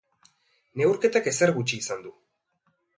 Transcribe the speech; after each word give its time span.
Neurketak 0.81 1.31
ezer 1.35 1.55
gutxi 1.61 1.81
izan 1.85 2.05
du. 2.09 2.19